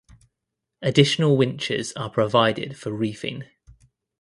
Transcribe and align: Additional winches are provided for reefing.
Additional 0.81 1.37
winches 1.37 1.93
are 1.93 2.09
provided 2.09 2.75
for 2.75 2.91
reefing. 2.91 3.43